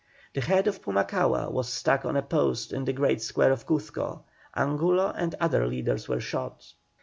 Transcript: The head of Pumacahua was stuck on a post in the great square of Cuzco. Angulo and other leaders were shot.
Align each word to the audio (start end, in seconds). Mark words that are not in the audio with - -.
The 0.33 0.41
head 0.41 0.65
of 0.65 0.81
Pumacahua 0.81 1.51
was 1.51 1.69
stuck 1.71 2.05
on 2.05 2.15
a 2.17 2.23
post 2.23 2.73
in 2.73 2.85
the 2.85 2.91
great 2.91 3.21
square 3.21 3.51
of 3.51 3.67
Cuzco. 3.67 4.23
Angulo 4.57 5.13
and 5.15 5.35
other 5.39 5.67
leaders 5.67 6.07
were 6.09 6.19
shot. 6.19 6.73